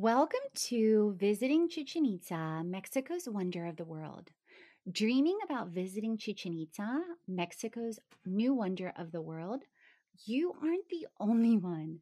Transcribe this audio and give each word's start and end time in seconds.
Welcome 0.00 0.46
to 0.68 1.16
Visiting 1.18 1.68
Chichen 1.68 2.06
Itza, 2.06 2.62
Mexico's 2.64 3.28
wonder 3.28 3.66
of 3.66 3.78
the 3.78 3.84
world. 3.84 4.30
Dreaming 4.88 5.38
about 5.44 5.70
visiting 5.70 6.16
Chichen 6.16 6.54
Itza, 6.54 7.00
Mexico's 7.26 7.98
new 8.24 8.54
wonder 8.54 8.92
of 8.96 9.10
the 9.10 9.20
world? 9.20 9.64
You 10.24 10.54
aren't 10.62 10.88
the 10.88 11.08
only 11.20 11.56
one. 11.56 11.98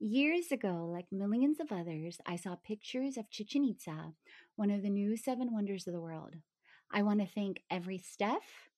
Years 0.00 0.52
ago, 0.52 0.88
like 0.90 1.04
millions 1.12 1.60
of 1.60 1.70
others, 1.70 2.16
I 2.24 2.36
saw 2.36 2.54
pictures 2.54 3.18
of 3.18 3.28
Chichen 3.28 3.62
Itza, 3.62 4.14
one 4.56 4.70
of 4.70 4.80
the 4.80 4.88
new 4.88 5.14
seven 5.14 5.52
wonders 5.52 5.86
of 5.86 5.92
the 5.92 6.00
world. 6.00 6.36
I 6.90 7.02
want 7.02 7.20
to 7.20 7.26
thank 7.26 7.60
every 7.70 7.98
Steph, 7.98 8.70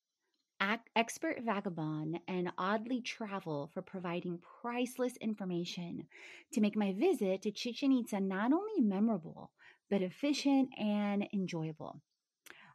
expert 0.95 1.41
vagabond, 1.43 2.19
and 2.27 2.51
oddly 2.57 3.01
travel 3.01 3.69
for 3.73 3.81
providing 3.81 4.39
priceless 4.61 5.15
information 5.17 6.07
to 6.53 6.61
make 6.61 6.75
my 6.75 6.93
visit 6.93 7.43
to 7.43 7.51
Chichen 7.51 7.91
Itza 7.91 8.19
not 8.19 8.51
only 8.51 8.81
memorable, 8.81 9.51
but 9.89 10.01
efficient 10.01 10.69
and 10.77 11.27
enjoyable. 11.33 12.01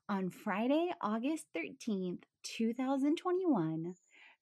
On 0.08 0.30
Friday, 0.30 0.92
August 1.00 1.47
13th, 1.56 2.22
2021, 2.44 3.94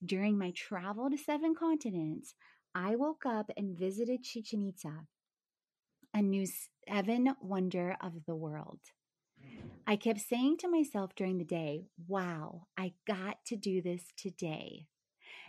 during 0.05 0.39
my 0.39 0.51
travel 0.51 1.11
to 1.11 1.17
seven 1.17 1.55
continents, 1.55 2.35
I 2.75 2.97
woke 2.97 3.27
up 3.27 3.51
and 3.57 3.79
visited 3.79 4.23
Chichen 4.23 4.67
Itza, 4.67 5.07
a 6.15 6.23
new 6.23 6.47
seven 6.89 7.35
wonder 7.41 7.97
of 8.01 8.25
the 8.27 8.37
world. 8.37 8.81
I 9.87 9.97
kept 9.97 10.21
saying 10.21 10.59
to 10.59 10.69
myself 10.69 11.15
during 11.15 11.39
the 11.39 11.45
day, 11.45 11.87
wow, 12.07 12.67
I 12.79 12.93
got 13.07 13.45
to 13.47 13.57
do 13.57 13.83
this 13.83 14.05
today. 14.17 14.87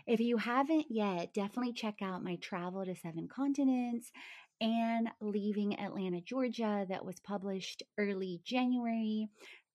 If 0.07 0.19
you 0.19 0.37
haven't 0.37 0.87
yet, 0.89 1.33
definitely 1.33 1.73
check 1.73 2.01
out 2.01 2.23
my 2.23 2.37
travel 2.37 2.85
to 2.85 2.95
seven 2.95 3.27
continents 3.27 4.11
and 4.59 5.09
leaving 5.19 5.79
Atlanta, 5.79 6.21
Georgia, 6.21 6.85
that 6.89 7.05
was 7.05 7.19
published 7.19 7.83
early 7.97 8.41
January 8.43 9.27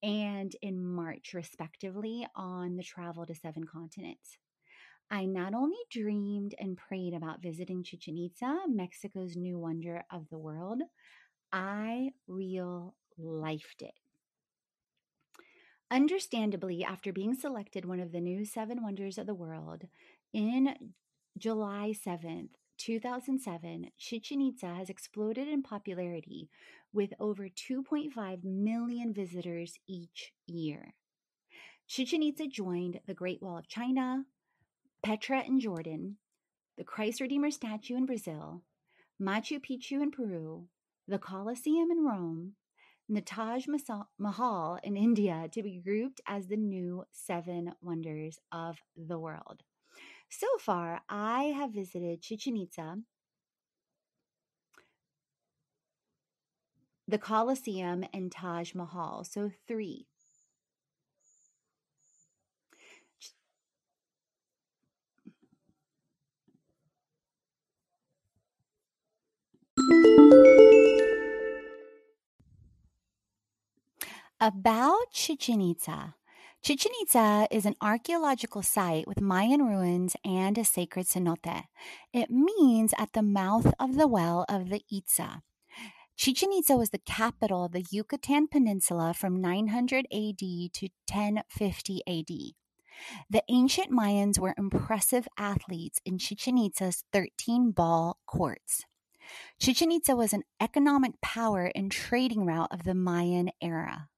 and 0.02 0.54
in 0.62 0.84
March, 0.84 1.32
respectively, 1.34 2.26
on 2.34 2.76
the 2.76 2.82
travel 2.82 3.26
to 3.26 3.34
seven 3.34 3.64
continents. 3.64 4.38
I 5.10 5.26
not 5.26 5.54
only 5.54 5.78
dreamed 5.90 6.54
and 6.58 6.76
prayed 6.76 7.14
about 7.14 7.42
visiting 7.42 7.84
Chichen 7.84 8.18
Itza, 8.18 8.62
Mexico's 8.68 9.36
new 9.36 9.58
wonder 9.58 10.04
of 10.10 10.28
the 10.28 10.38
world, 10.38 10.82
I 11.52 12.10
real 12.26 12.94
lifed 13.18 13.82
it. 13.82 13.94
Understandably, 15.90 16.82
after 16.82 17.12
being 17.12 17.34
selected 17.34 17.84
one 17.84 18.00
of 18.00 18.10
the 18.10 18.20
new 18.20 18.44
seven 18.44 18.82
wonders 18.82 19.18
of 19.18 19.26
the 19.26 19.34
world 19.34 19.84
in 20.32 20.74
July 21.38 21.94
7th, 22.06 22.50
2007, 22.78 23.90
Chichen 23.96 24.40
Itza 24.40 24.74
has 24.74 24.90
exploded 24.90 25.46
in 25.46 25.62
popularity 25.62 26.50
with 26.92 27.14
over 27.20 27.48
2.5 27.48 28.42
million 28.42 29.14
visitors 29.14 29.78
each 29.86 30.32
year. 30.46 30.94
Chichen 31.86 32.22
Itza 32.22 32.48
joined 32.48 33.00
the 33.06 33.14
Great 33.14 33.40
Wall 33.40 33.58
of 33.58 33.68
China, 33.68 34.24
Petra 35.04 35.44
in 35.44 35.60
Jordan, 35.60 36.16
the 36.76 36.84
Christ 36.84 37.20
Redeemer 37.20 37.52
statue 37.52 37.96
in 37.96 38.06
Brazil, 38.06 38.62
Machu 39.22 39.60
Picchu 39.60 40.02
in 40.02 40.10
Peru, 40.10 40.66
the 41.06 41.18
Colosseum 41.18 41.92
in 41.92 42.04
Rome, 42.04 42.54
the 43.08 43.20
Taj 43.20 43.66
Mahal 44.18 44.78
in 44.82 44.96
India 44.96 45.48
to 45.52 45.62
be 45.62 45.78
grouped 45.78 46.20
as 46.26 46.48
the 46.48 46.56
new 46.56 47.04
seven 47.12 47.72
wonders 47.80 48.38
of 48.50 48.78
the 48.96 49.18
world. 49.18 49.62
So 50.28 50.46
far, 50.58 51.02
I 51.08 51.44
have 51.56 51.70
visited 51.72 52.20
Chichen 52.20 52.56
Itza, 52.56 52.98
the 57.06 57.18
Colosseum, 57.18 58.04
and 58.12 58.32
Taj 58.32 58.74
Mahal. 58.74 59.22
So, 59.22 59.52
three. 59.68 60.06
About 74.38 75.12
Chichen 75.12 75.62
Itza. 75.62 76.14
Chichen 76.62 76.92
Itza 77.00 77.48
is 77.50 77.64
an 77.64 77.74
archaeological 77.80 78.60
site 78.60 79.08
with 79.08 79.18
Mayan 79.18 79.62
ruins 79.64 80.14
and 80.26 80.58
a 80.58 80.64
sacred 80.64 81.06
cenote. 81.06 81.64
It 82.12 82.28
means 82.28 82.92
at 82.98 83.14
the 83.14 83.22
mouth 83.22 83.72
of 83.80 83.96
the 83.96 84.06
well 84.06 84.44
of 84.46 84.68
the 84.68 84.82
Itza. 84.92 85.42
Chichen 86.18 86.52
Itza 86.52 86.76
was 86.76 86.90
the 86.90 86.98
capital 86.98 87.64
of 87.64 87.72
the 87.72 87.86
Yucatan 87.90 88.46
Peninsula 88.46 89.14
from 89.14 89.40
900 89.40 90.04
AD 90.12 90.38
to 90.38 90.88
1050 91.10 92.02
AD. 92.06 92.52
The 93.30 93.42
ancient 93.48 93.90
Mayans 93.90 94.38
were 94.38 94.54
impressive 94.58 95.26
athletes 95.38 96.02
in 96.04 96.18
Chichen 96.18 96.58
Itza's 96.58 97.04
13 97.10 97.70
ball 97.70 98.18
courts. 98.26 98.84
Chichen 99.58 99.90
Itza 99.90 100.14
was 100.14 100.34
an 100.34 100.42
economic 100.60 101.22
power 101.22 101.72
and 101.74 101.90
trading 101.90 102.44
route 102.44 102.68
of 102.70 102.84
the 102.84 102.94
Mayan 102.94 103.50
era. 103.62 104.10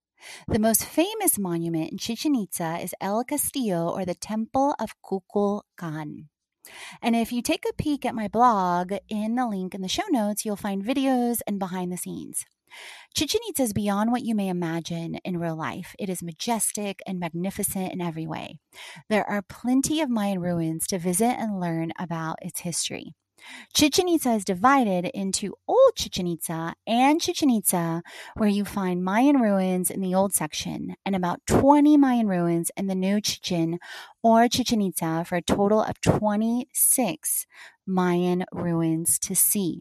The 0.46 0.58
most 0.58 0.84
famous 0.84 1.38
monument 1.38 1.92
in 1.92 1.98
Chichen 1.98 2.34
Itza 2.34 2.78
is 2.80 2.94
El 3.00 3.24
Castillo 3.24 3.88
or 3.88 4.04
the 4.04 4.14
Temple 4.14 4.74
of 4.78 4.94
Kukulkan. 5.02 6.26
And 7.00 7.16
if 7.16 7.32
you 7.32 7.42
take 7.42 7.64
a 7.68 7.72
peek 7.74 8.04
at 8.04 8.14
my 8.14 8.28
blog 8.28 8.92
in 9.08 9.34
the 9.36 9.46
link 9.46 9.74
in 9.74 9.80
the 9.80 9.88
show 9.88 10.06
notes, 10.10 10.44
you'll 10.44 10.56
find 10.56 10.84
videos 10.84 11.40
and 11.46 11.58
behind 11.58 11.92
the 11.92 11.96
scenes. 11.96 12.44
Chichen 13.14 13.40
Itza 13.48 13.62
is 13.62 13.72
beyond 13.72 14.12
what 14.12 14.22
you 14.22 14.34
may 14.34 14.48
imagine 14.48 15.16
in 15.24 15.38
real 15.38 15.56
life. 15.56 15.94
It 15.98 16.08
is 16.08 16.22
majestic 16.22 17.00
and 17.06 17.18
magnificent 17.18 17.92
in 17.92 18.00
every 18.00 18.26
way. 18.26 18.58
There 19.08 19.28
are 19.28 19.42
plenty 19.42 20.00
of 20.00 20.10
Mayan 20.10 20.40
ruins 20.40 20.86
to 20.88 20.98
visit 20.98 21.36
and 21.38 21.60
learn 21.60 21.92
about 21.98 22.36
its 22.42 22.60
history. 22.60 23.14
Chichen 23.74 24.08
Itza 24.08 24.32
is 24.32 24.44
divided 24.44 25.06
into 25.14 25.54
Old 25.66 25.94
Chichen 25.96 26.26
Itza 26.26 26.74
and 26.86 27.20
Chichen 27.20 27.50
Itza, 27.50 28.02
where 28.36 28.48
you 28.48 28.64
find 28.64 29.04
Mayan 29.04 29.40
ruins 29.40 29.90
in 29.90 30.00
the 30.00 30.14
old 30.14 30.32
section 30.32 30.94
and 31.04 31.14
about 31.14 31.40
20 31.46 31.96
Mayan 31.96 32.28
ruins 32.28 32.70
in 32.76 32.86
the 32.86 32.94
new 32.94 33.20
Chichen 33.20 33.78
or 34.22 34.48
Chichen 34.48 34.82
Itza 34.82 35.24
for 35.26 35.36
a 35.36 35.42
total 35.42 35.82
of 35.82 36.00
26 36.00 37.46
Mayan 37.86 38.44
ruins 38.52 39.18
to 39.20 39.34
see. 39.34 39.80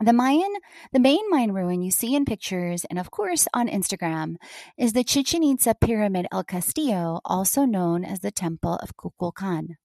The 0.00 0.12
Mayan, 0.12 0.52
the 0.92 0.98
main 0.98 1.30
Mayan 1.30 1.52
ruin 1.52 1.82
you 1.82 1.92
see 1.92 2.16
in 2.16 2.24
pictures 2.24 2.84
and 2.90 2.98
of 2.98 3.10
course 3.10 3.46
on 3.54 3.68
Instagram 3.68 4.34
is 4.76 4.94
the 4.94 5.04
Chichen 5.04 5.44
Itza 5.44 5.74
Pyramid 5.74 6.26
El 6.32 6.42
Castillo, 6.44 7.20
also 7.24 7.64
known 7.64 8.04
as 8.04 8.20
the 8.20 8.32
Temple 8.32 8.76
of 8.82 8.96
Kukulkan. 8.96 9.76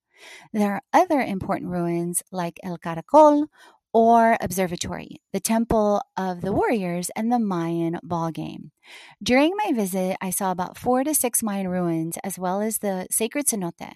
There 0.53 0.73
are 0.73 0.81
other 0.93 1.21
important 1.21 1.71
ruins 1.71 2.23
like 2.31 2.59
El 2.63 2.77
Caracol 2.77 3.47
or 3.93 4.37
Observatory, 4.41 5.21
the 5.33 5.39
Temple 5.39 6.01
of 6.15 6.41
the 6.41 6.51
Warriors, 6.51 7.09
and 7.15 7.31
the 7.31 7.39
Mayan 7.39 7.99
ball 8.03 8.31
game. 8.31 8.71
During 9.23 9.53
my 9.55 9.71
visit, 9.71 10.17
I 10.21 10.29
saw 10.29 10.51
about 10.51 10.77
four 10.77 11.03
to 11.03 11.15
six 11.15 11.41
Mayan 11.41 11.67
ruins 11.67 12.17
as 12.23 12.37
well 12.37 12.61
as 12.61 12.77
the 12.77 13.07
sacred 13.09 13.47
cenote. 13.47 13.93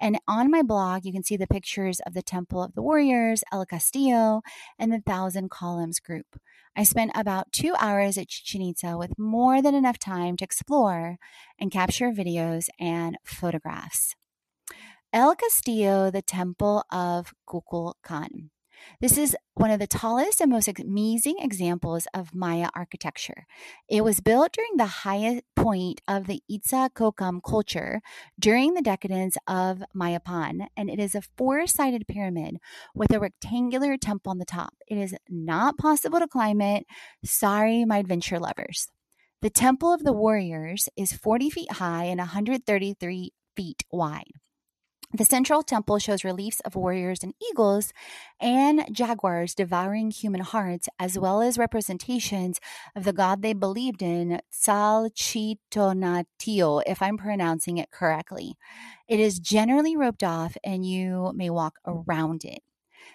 And 0.00 0.18
on 0.26 0.50
my 0.50 0.62
blog, 0.62 1.04
you 1.04 1.12
can 1.12 1.22
see 1.22 1.36
the 1.36 1.46
pictures 1.46 2.00
of 2.06 2.14
the 2.14 2.22
Temple 2.22 2.62
of 2.62 2.74
the 2.74 2.82
Warriors, 2.82 3.44
El 3.52 3.66
Castillo, 3.66 4.42
and 4.78 4.92
the 4.92 5.02
Thousand 5.04 5.50
Columns 5.50 6.00
group. 6.00 6.38
I 6.74 6.84
spent 6.84 7.10
about 7.14 7.52
two 7.52 7.74
hours 7.78 8.16
at 8.16 8.28
Chichen 8.28 8.62
Itza 8.62 8.96
with 8.96 9.18
more 9.18 9.60
than 9.60 9.74
enough 9.74 9.98
time 9.98 10.38
to 10.38 10.44
explore 10.44 11.18
and 11.58 11.70
capture 11.70 12.10
videos 12.10 12.68
and 12.80 13.18
photographs. 13.24 14.14
El 15.12 15.34
Castillo, 15.34 16.10
the 16.10 16.22
Temple 16.22 16.84
of 16.90 17.34
Kukulkan. 17.46 18.48
This 19.02 19.18
is 19.18 19.36
one 19.52 19.70
of 19.70 19.78
the 19.78 19.86
tallest 19.86 20.40
and 20.40 20.50
most 20.50 20.68
amazing 20.68 21.36
examples 21.38 22.06
of 22.14 22.34
Maya 22.34 22.70
architecture. 22.74 23.44
It 23.90 24.04
was 24.04 24.20
built 24.20 24.52
during 24.52 24.78
the 24.78 24.86
highest 25.04 25.42
point 25.54 26.00
of 26.08 26.26
the 26.26 26.40
Itza 26.48 26.88
Kokam 26.94 27.42
culture 27.46 28.00
during 28.40 28.72
the 28.72 28.80
decadence 28.80 29.36
of 29.46 29.82
Mayapan, 29.94 30.68
and 30.78 30.88
it 30.88 30.98
is 30.98 31.14
a 31.14 31.20
four 31.36 31.66
sided 31.66 32.08
pyramid 32.08 32.56
with 32.94 33.12
a 33.12 33.20
rectangular 33.20 33.98
temple 33.98 34.30
on 34.30 34.38
the 34.38 34.46
top. 34.46 34.72
It 34.88 34.96
is 34.96 35.14
not 35.28 35.76
possible 35.76 36.20
to 36.20 36.26
climb 36.26 36.62
it. 36.62 36.86
Sorry, 37.22 37.84
my 37.84 37.98
adventure 37.98 38.38
lovers. 38.38 38.88
The 39.42 39.50
Temple 39.50 39.92
of 39.92 40.04
the 40.04 40.14
Warriors 40.14 40.88
is 40.96 41.12
40 41.12 41.50
feet 41.50 41.72
high 41.72 42.04
and 42.04 42.18
133 42.18 43.32
feet 43.54 43.84
wide. 43.90 44.32
The 45.14 45.26
central 45.26 45.62
temple 45.62 45.98
shows 45.98 46.24
reliefs 46.24 46.60
of 46.60 46.74
warriors 46.74 47.22
and 47.22 47.34
eagles 47.50 47.92
and 48.40 48.86
jaguars 48.90 49.54
devouring 49.54 50.10
human 50.10 50.40
hearts, 50.40 50.88
as 50.98 51.18
well 51.18 51.42
as 51.42 51.58
representations 51.58 52.58
of 52.96 53.04
the 53.04 53.12
god 53.12 53.42
they 53.42 53.52
believed 53.52 54.00
in, 54.00 54.40
Tzalchitonatio, 54.50 56.82
if 56.86 57.02
I'm 57.02 57.18
pronouncing 57.18 57.76
it 57.76 57.90
correctly. 57.90 58.54
It 59.06 59.20
is 59.20 59.38
generally 59.38 59.96
roped 59.96 60.24
off, 60.24 60.56
and 60.64 60.86
you 60.86 61.32
may 61.34 61.50
walk 61.50 61.74
around 61.86 62.46
it. 62.46 62.62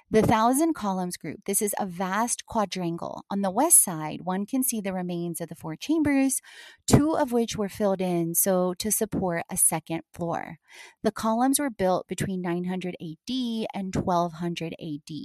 The 0.10 0.22
Thousand 0.22 0.74
Columns 0.74 1.18
Group. 1.18 1.42
This 1.46 1.62
is 1.62 1.76
a 1.78 1.86
vast 1.86 2.46
quadrangle. 2.46 3.24
On 3.30 3.42
the 3.42 3.52
west 3.52 3.84
side, 3.84 4.22
one 4.24 4.46
can 4.46 4.64
see 4.64 4.80
the 4.80 4.94
remains 4.94 5.42
of 5.42 5.50
the 5.50 5.56
four 5.56 5.76
chambers, 5.76 6.42
two 6.88 7.18
of 7.18 7.34
which 7.34 7.58
were 7.58 7.68
filled 7.68 8.00
in 8.00 8.34
so 8.34 8.74
to 8.76 8.90
support 8.90 9.44
a 9.52 9.58
second 9.58 10.04
floor. 10.14 10.60
The 11.04 11.12
columns 11.12 11.60
were 11.60 11.70
built 11.70 12.08
between 12.08 12.42
900 12.42 12.96
AD 13.02 13.68
and 13.74 13.94
1200 13.94 14.76
AD 14.80 15.16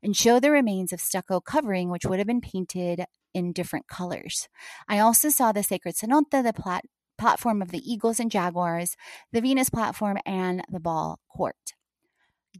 and 0.00 0.16
show 0.16 0.38
the 0.38 0.52
remains 0.52 0.92
of 0.92 1.00
stucco 1.00 1.40
covering, 1.40 1.90
which 1.90 2.04
would 2.04 2.18
have 2.18 2.28
been 2.28 2.40
painted 2.40 3.04
in 3.34 3.52
different 3.52 3.88
colors. 3.88 4.48
I 4.88 5.00
also 5.00 5.28
saw 5.28 5.50
the 5.50 5.64
sacred 5.64 5.96
cenote, 5.96 6.30
the 6.30 6.52
plat- 6.52 6.84
platform 7.18 7.60
of 7.62 7.72
the 7.72 7.82
eagles 7.84 8.20
and 8.20 8.30
jaguars, 8.30 8.96
the 9.32 9.40
Venus 9.40 9.70
platform, 9.70 10.18
and 10.24 10.62
the 10.70 10.80
ball 10.80 11.18
court. 11.28 11.74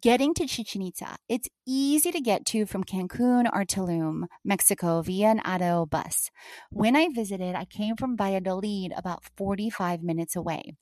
Getting 0.03 0.33
to 0.35 0.47
Chichen 0.47 0.81
Itza, 0.81 1.17
it's 1.29 1.49
easy 1.67 2.11
to 2.11 2.21
get 2.21 2.47
to 2.47 2.65
from 2.65 2.85
Cancun 2.85 3.51
or 3.53 3.65
Tulum, 3.65 4.29
Mexico 4.43 5.03
via 5.03 5.29
an 5.29 5.41
auto 5.41 5.85
bus. 5.85 6.31
When 6.71 6.97
I 6.97 7.09
visited, 7.13 7.55
I 7.55 7.67
came 7.67 7.97
from 7.97 8.17
Valladolid 8.17 8.93
about 8.97 9.25
45 9.37 10.03
minutes 10.03 10.37
away. 10.37 10.77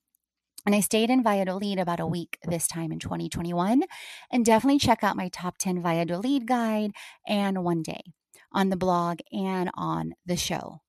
And 0.67 0.75
I 0.75 0.81
stayed 0.81 1.11
in 1.11 1.25
Valladolid 1.25 1.81
about 1.81 1.99
a 1.99 2.06
week 2.06 2.38
this 2.44 2.69
time 2.69 2.93
in 2.93 3.00
2021. 3.00 3.82
And 4.31 4.44
definitely 4.44 4.79
check 4.79 5.03
out 5.03 5.17
my 5.17 5.31
top 5.31 5.59
10 5.59 5.82
Valladolid 5.82 6.47
guide 6.47 6.93
and 7.26 7.65
one 7.65 7.82
day 7.82 8.03
on 8.53 8.69
the 8.69 8.76
blog 8.76 9.19
and 9.32 9.69
on 9.75 10.12
the 10.26 10.37
show. 10.37 10.82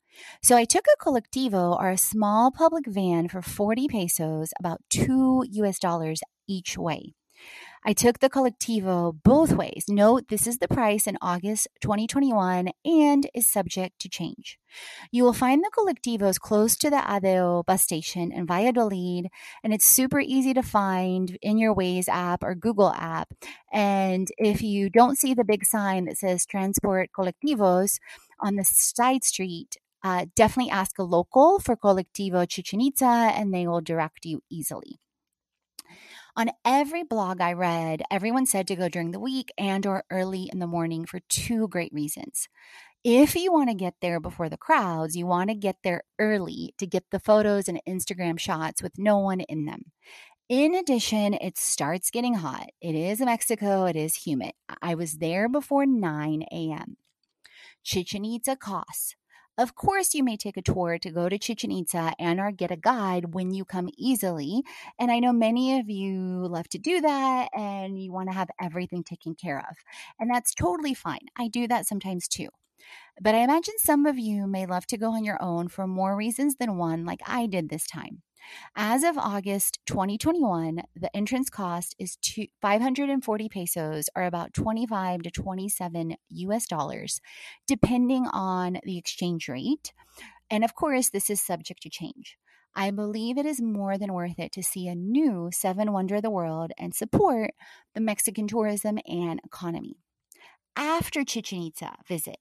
So 0.43 0.55
I 0.55 0.65
took 0.65 0.85
a 0.85 1.03
colectivo 1.03 1.79
or 1.79 1.89
a 1.89 1.97
small 1.97 2.51
public 2.51 2.85
van 2.85 3.27
for 3.27 3.41
40 3.41 3.87
pesos, 3.87 4.53
about 4.59 4.81
two 4.89 5.45
US 5.49 5.79
dollars 5.79 6.21
each 6.47 6.77
way. 6.77 7.15
I 7.85 7.93
took 7.93 8.19
the 8.19 8.29
Colectivo 8.29 9.17
both 9.23 9.53
ways. 9.53 9.85
Note 9.87 10.27
this 10.27 10.45
is 10.47 10.57
the 10.57 10.67
price 10.67 11.07
in 11.07 11.17
August 11.21 11.67
2021 11.81 12.71
and 12.83 13.29
is 13.33 13.47
subject 13.47 13.99
to 13.99 14.09
change. 14.09 14.59
You 15.11 15.23
will 15.23 15.33
find 15.33 15.63
the 15.63 15.71
Colectivos 15.75 16.39
close 16.39 16.75
to 16.77 16.89
the 16.89 17.01
ADO 17.09 17.63
bus 17.63 17.81
station 17.81 18.31
in 18.33 18.45
Valladolid, 18.45 19.27
and 19.63 19.73
it's 19.73 19.85
super 19.85 20.19
easy 20.19 20.53
to 20.53 20.61
find 20.61 21.37
in 21.41 21.57
your 21.57 21.73
Waze 21.73 22.09
app 22.09 22.43
or 22.43 22.53
Google 22.53 22.91
app. 22.91 23.33
And 23.71 24.27
if 24.37 24.61
you 24.61 24.89
don't 24.89 25.17
see 25.17 25.33
the 25.33 25.45
big 25.45 25.65
sign 25.65 26.05
that 26.05 26.17
says 26.17 26.45
Transport 26.45 27.11
Colectivos 27.17 27.99
on 28.41 28.55
the 28.55 28.65
side 28.65 29.23
street, 29.23 29.77
uh, 30.03 30.25
definitely 30.35 30.71
ask 30.71 30.99
a 30.99 31.03
local 31.03 31.59
for 31.59 31.75
Colectivo 31.75 32.47
Chichen 32.47 32.81
Itza 32.81 33.05
and 33.05 33.53
they 33.53 33.67
will 33.67 33.81
direct 33.81 34.25
you 34.25 34.41
easily. 34.49 34.99
On 36.35 36.49
every 36.63 37.03
blog 37.03 37.41
I 37.41 37.53
read, 37.53 38.01
everyone 38.11 38.45
said 38.45 38.67
to 38.67 38.75
go 38.75 38.87
during 38.87 39.11
the 39.11 39.19
week 39.19 39.51
and 39.57 39.85
or 39.85 40.03
early 40.11 40.49
in 40.51 40.59
the 40.59 40.67
morning 40.67 41.05
for 41.05 41.19
two 41.29 41.67
great 41.67 41.91
reasons. 41.93 42.47
If 43.03 43.35
you 43.35 43.51
want 43.51 43.69
to 43.69 43.75
get 43.75 43.95
there 44.01 44.19
before 44.19 44.49
the 44.49 44.57
crowds, 44.57 45.15
you 45.15 45.25
want 45.25 45.49
to 45.49 45.55
get 45.55 45.77
there 45.83 46.03
early 46.19 46.73
to 46.77 46.85
get 46.85 47.05
the 47.11 47.19
photos 47.19 47.67
and 47.67 47.81
Instagram 47.87 48.37
shots 48.39 48.83
with 48.83 48.97
no 48.97 49.17
one 49.17 49.39
in 49.41 49.65
them. 49.65 49.91
In 50.49 50.75
addition, 50.75 51.35
it 51.35 51.57
starts 51.57 52.11
getting 52.11 52.35
hot. 52.35 52.69
It 52.81 52.95
is 52.95 53.19
Mexico, 53.19 53.85
it 53.85 53.95
is 53.95 54.15
humid. 54.15 54.53
I 54.81 54.95
was 54.95 55.19
there 55.19 55.47
before 55.47 55.85
9 55.85 56.43
a.m. 56.51 56.97
Chichen 57.83 58.25
Itza 58.25 58.55
costs 58.55 59.15
of 59.59 59.75
course, 59.75 60.15
you 60.15 60.23
may 60.23 60.37
take 60.37 60.57
a 60.57 60.61
tour 60.61 60.97
to 60.97 61.11
go 61.11 61.29
to 61.29 61.37
Chichen 61.37 61.71
Itza 61.71 62.13
and 62.17 62.39
or 62.39 62.51
get 62.51 62.71
a 62.71 62.75
guide 62.77 63.33
when 63.35 63.51
you 63.53 63.65
come 63.65 63.89
easily. 63.97 64.63
And 64.97 65.11
I 65.11 65.19
know 65.19 65.33
many 65.33 65.79
of 65.79 65.89
you 65.89 66.47
love 66.47 66.69
to 66.69 66.79
do 66.79 67.01
that 67.01 67.49
and 67.53 68.01
you 68.01 68.11
want 68.11 68.29
to 68.29 68.35
have 68.35 68.49
everything 68.59 69.03
taken 69.03 69.35
care 69.35 69.59
of. 69.59 69.77
And 70.19 70.31
that's 70.31 70.55
totally 70.55 70.93
fine. 70.93 71.27
I 71.37 71.49
do 71.49 71.67
that 71.67 71.87
sometimes 71.87 72.27
too. 72.27 72.49
But 73.21 73.35
I 73.35 73.39
imagine 73.39 73.75
some 73.77 74.05
of 74.05 74.17
you 74.19 74.47
may 74.47 74.65
love 74.65 74.87
to 74.87 74.97
go 74.97 75.11
on 75.11 75.23
your 75.25 75.41
own 75.41 75.67
for 75.69 75.87
more 75.87 76.15
reasons 76.15 76.55
than 76.55 76.77
one, 76.77 77.05
like 77.05 77.21
I 77.27 77.47
did 77.47 77.69
this 77.69 77.85
time. 77.87 78.23
As 78.75 79.03
of 79.03 79.17
August 79.17 79.79
2021, 79.85 80.81
the 80.95 81.15
entrance 81.15 81.49
cost 81.49 81.95
is 81.99 82.17
540 82.61 83.49
pesos 83.49 84.09
or 84.15 84.23
about 84.23 84.53
25 84.53 85.23
to 85.23 85.31
27 85.31 86.15
US 86.29 86.67
dollars, 86.67 87.21
depending 87.67 88.27
on 88.27 88.79
the 88.83 88.97
exchange 88.97 89.47
rate. 89.47 89.93
And 90.49 90.63
of 90.63 90.75
course, 90.75 91.09
this 91.09 91.29
is 91.29 91.41
subject 91.41 91.81
to 91.83 91.89
change. 91.89 92.37
I 92.75 92.91
believe 92.91 93.37
it 93.37 93.45
is 93.45 93.61
more 93.61 93.97
than 93.97 94.13
worth 94.13 94.39
it 94.39 94.51
to 94.53 94.63
see 94.63 94.87
a 94.87 94.95
new 94.95 95.49
seven 95.51 95.91
wonder 95.91 96.15
of 96.15 96.21
the 96.21 96.29
world 96.29 96.71
and 96.77 96.93
support 96.93 97.51
the 97.93 98.01
Mexican 98.01 98.47
tourism 98.47 98.99
and 99.07 99.41
economy. 99.43 99.97
After 100.75 101.23
Chichen 101.23 101.63
Itza 101.63 101.95
visit, 102.07 102.37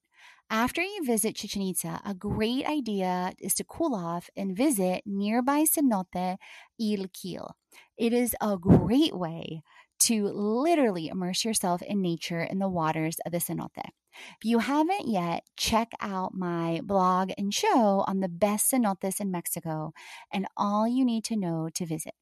after 0.51 0.83
you 0.83 1.05
visit 1.05 1.37
Chichen 1.37 1.63
Itza, 1.63 2.01
a 2.05 2.15
great 2.15 2.67
idea 2.67 3.33
is 3.39 3.55
to 3.55 3.65
cool 3.65 3.95
off 3.95 4.31
and 4.37 4.57
visit 4.57 5.03
nearby 5.05 5.65
cenote 5.65 6.39
Ik 6.79 7.13
Kil. 7.13 7.51
It 7.97 8.13
is 8.13 8.35
a 8.41 8.57
great 8.57 9.17
way 9.17 9.63
to 10.01 10.29
literally 10.29 11.09
immerse 11.09 11.45
yourself 11.45 11.83
in 11.83 12.01
nature 12.01 12.43
in 12.43 12.59
the 12.59 12.69
waters 12.69 13.17
of 13.27 13.33
the 13.33 13.39
cenote. 13.39 13.71
If 13.77 14.45
you 14.45 14.61
haven't 14.61 15.09
yet, 15.09 15.45
check 15.57 15.93
out 16.01 16.35
my 16.35 16.81
blog 16.83 17.31
and 17.37 17.53
show 17.53 18.05
on 18.07 18.21
the 18.21 18.29
best 18.29 18.73
cenotes 18.73 19.21
in 19.21 19.31
Mexico 19.31 19.93
and 20.33 20.47
all 20.57 20.89
you 20.89 21.05
need 21.05 21.25
to 21.25 21.37
know 21.37 21.69
to 21.75 21.87
visit. 21.87 22.15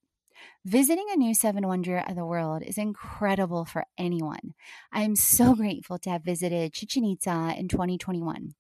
Visiting 0.65 1.07
a 1.11 1.17
new 1.17 1.35
seven 1.35 1.67
wonder 1.67 1.99
of 1.99 2.17
the 2.17 2.27
world 2.27 2.63
is 2.63 2.77
incredible 2.77 3.65
for 3.65 3.85
anyone. 3.97 4.55
I 4.93 5.03
am 5.03 5.17
so 5.17 5.55
grateful 5.55 5.99
to 6.01 6.11
have 6.11 6.25
visited 6.25 6.73
Chichen 6.73 7.05
Itza 7.05 7.55
in 7.57 7.69
2021. 7.69 8.55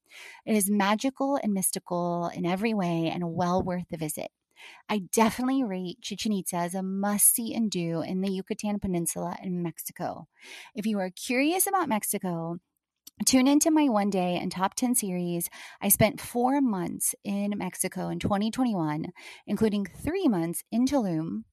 It 0.45 0.54
is 0.54 0.71
magical 0.71 1.38
and 1.42 1.52
mystical 1.52 2.30
in 2.35 2.47
every 2.47 2.75
way 2.75 3.11
and 3.12 3.35
well 3.35 3.62
worth 3.62 3.88
the 3.90 3.97
visit. 3.97 4.28
I 4.88 5.02
definitely 5.12 5.64
rate 5.64 6.00
Chichen 6.00 6.33
Itza 6.33 6.56
as 6.56 6.75
a 6.75 6.83
must 6.83 7.35
see 7.35 7.54
and 7.54 7.71
do 7.71 8.02
in 8.02 8.21
the 8.21 8.30
Yucatan 8.30 8.78
Peninsula 8.78 9.37
in 9.42 9.62
Mexico. 9.62 10.28
If 10.75 10.87
you 10.87 10.99
are 10.99 11.11
curious 11.11 11.66
about 11.66 11.88
Mexico, 11.88 12.59
Tune 13.25 13.49
into 13.49 13.71
my 13.71 13.88
one 13.88 14.11
day 14.11 14.37
and 14.37 14.52
top 14.52 14.75
10 14.75 14.95
series. 14.95 15.49
I 15.80 15.88
spent 15.88 16.21
four 16.21 16.61
months 16.61 17.14
in 17.25 17.54
Mexico 17.56 18.09
in 18.09 18.18
2021, 18.18 19.06
including 19.47 19.87
three 19.87 20.28
months 20.28 20.62
in 20.71 20.85
Tulum, 20.85 21.45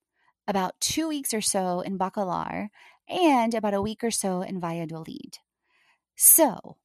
about 0.47 0.79
two 0.79 1.07
weeks 1.07 1.33
or 1.33 1.41
so 1.41 1.81
in 1.81 1.97
Bacalar, 1.97 2.69
and 3.09 3.53
about 3.53 3.73
a 3.73 3.81
week 3.81 4.03
or 4.03 4.11
so 4.11 4.41
in 4.41 4.59
Valladolid. 4.59 5.39
So, 6.15 6.77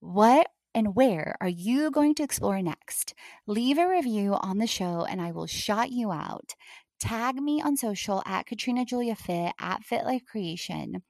What 0.00 0.48
and 0.74 0.94
where 0.94 1.36
are 1.40 1.48
you 1.48 1.90
going 1.90 2.14
to 2.16 2.22
explore 2.22 2.60
next? 2.62 3.14
Leave 3.46 3.78
a 3.78 3.88
review 3.88 4.34
on 4.34 4.58
the 4.58 4.66
show 4.66 5.04
and 5.08 5.20
I 5.20 5.32
will 5.32 5.46
shout 5.46 5.90
you 5.90 6.12
out. 6.12 6.54
Tag 7.00 7.36
me 7.36 7.62
on 7.62 7.76
social 7.76 8.22
at 8.26 8.46
Katrina 8.46 8.84
Julia 8.84 9.16
Fit 9.16 9.52
at 9.58 9.84
Fit 9.84 10.04
Life 10.04 10.24
Creation. 10.26 11.02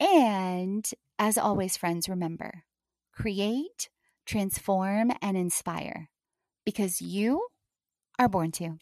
And 0.00 0.88
as 1.18 1.38
always, 1.38 1.76
friends, 1.76 2.08
remember 2.08 2.64
create, 3.12 3.90
transform, 4.26 5.12
and 5.22 5.36
inspire 5.36 6.10
because 6.64 7.00
you 7.00 7.46
are 8.18 8.28
born 8.28 8.50
to. 8.52 8.78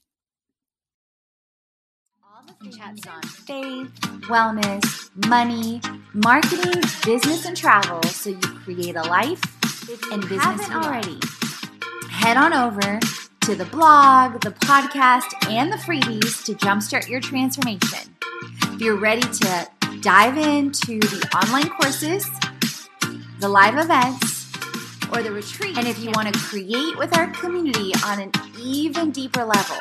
Chats 2.76 3.06
on 3.06 3.22
faith, 3.22 3.90
wellness, 4.28 5.10
money, 5.28 5.80
marketing, 6.14 6.82
business, 7.04 7.44
and 7.44 7.56
travel 7.56 8.02
so 8.04 8.30
you 8.30 8.38
create 8.38 8.96
a 8.96 9.02
life 9.02 9.40
and 10.12 10.22
business 10.28 10.70
already. 10.70 11.18
Head 12.10 12.36
on 12.36 12.52
over 12.52 12.98
to 13.42 13.54
the 13.54 13.64
blog, 13.66 14.40
the 14.40 14.50
podcast, 14.50 15.50
and 15.50 15.72
the 15.72 15.76
freebies 15.76 16.44
to 16.44 16.54
jumpstart 16.54 17.08
your 17.08 17.20
transformation. 17.20 18.16
If 18.62 18.80
you're 18.80 18.96
ready 18.96 19.22
to 19.22 19.68
dive 20.00 20.38
into 20.38 20.98
the 21.00 21.28
online 21.36 21.68
courses, 21.68 22.28
the 23.40 23.48
live 23.48 23.78
events, 23.78 24.50
or 25.12 25.22
the 25.22 25.30
retreat, 25.32 25.76
and 25.76 25.86
if 25.86 25.98
you 25.98 26.10
want 26.14 26.32
to 26.32 26.40
create 26.40 26.96
with 26.96 27.16
our 27.16 27.26
community 27.32 27.92
on 28.04 28.20
an 28.20 28.32
even 28.58 29.10
deeper 29.10 29.44
level, 29.44 29.76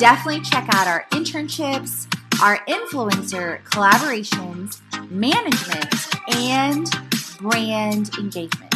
definitely 0.00 0.40
check 0.40 0.66
out 0.72 0.86
our 0.86 1.04
internships, 1.10 2.06
our 2.42 2.56
influencer 2.64 3.62
collaborations, 3.64 4.80
management, 5.10 5.94
and 6.38 6.90
brand 7.38 8.10
engagement. 8.18 8.74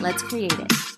Let's 0.00 0.22
create 0.22 0.52
it. 0.52 0.97